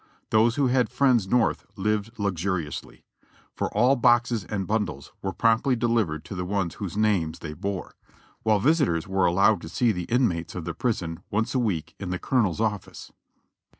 [0.31, 3.03] Those who had friends Xorth lived luxuriously,
[3.53, 7.93] for all boxes and bundles were promptly delivered to the ones whose names they bore:
[8.41, 11.93] while visi tors were allowed to see the inmates of the prison once a week
[11.99, 13.11] in the colonel's office.